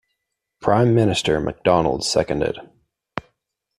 Prime 0.61 0.95
Minister 0.95 1.39
Macdonald 1.39 2.03
seconded. 2.03 2.57